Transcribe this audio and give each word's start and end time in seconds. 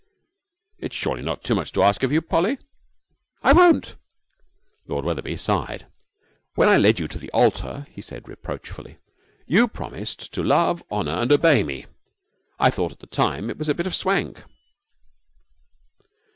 'It's 0.79 0.95
surely 0.95 1.21
not 1.21 1.47
much 1.51 1.71
to 1.71 1.83
ask 1.83 2.01
of 2.01 2.11
you, 2.11 2.23
Polly?' 2.23 2.57
'I 3.43 3.53
won't!' 3.53 3.95
Lord 4.87 5.05
Wetherby 5.05 5.37
sighed. 5.37 5.85
'When 6.55 6.67
I 6.67 6.77
led 6.77 6.99
you 6.99 7.07
to 7.07 7.19
the 7.19 7.29
altar,' 7.29 7.85
he 7.87 8.01
said, 8.01 8.27
reproachfully, 8.27 8.97
'you 9.45 9.67
promised 9.67 10.33
to 10.33 10.41
love, 10.41 10.83
honour, 10.91 11.11
and 11.21 11.31
obey 11.31 11.61
me. 11.61 11.85
I 12.59 12.71
thought 12.71 12.93
at 12.93 12.99
the 12.99 13.05
time 13.05 13.47
it 13.51 13.59
was 13.59 13.69
a 13.69 13.75
bit 13.75 13.85
of 13.85 13.93
swank!' 13.93 14.43